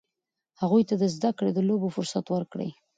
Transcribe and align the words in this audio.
هغوی 0.61 0.83
ته 0.89 0.95
د 0.97 1.03
زده 1.15 1.31
کړې 1.37 1.49
او 1.55 1.67
لوبو 1.69 1.87
فرصت 1.95 2.25
ورکړئ. 2.29 2.69